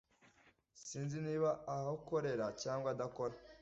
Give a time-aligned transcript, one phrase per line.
[0.87, 3.35] Sinzi niba ahakorera cyangwa adakora